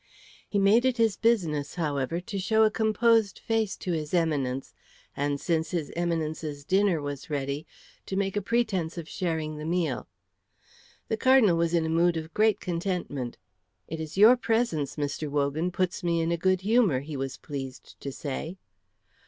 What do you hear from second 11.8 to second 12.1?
a